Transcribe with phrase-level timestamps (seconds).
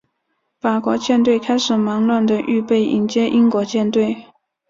[0.59, 4.25] 法国舰队开始忙乱地预备迎击英国舰队。